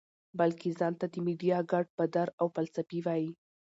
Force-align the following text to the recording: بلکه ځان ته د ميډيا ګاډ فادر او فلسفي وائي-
بلکه 0.39 0.65
ځان 0.79 0.93
ته 0.99 1.05
د 1.13 1.15
ميډيا 1.27 1.57
ګاډ 1.71 1.87
فادر 1.95 2.27
او 2.39 2.45
فلسفي 2.55 2.99
وائي- 3.05 3.31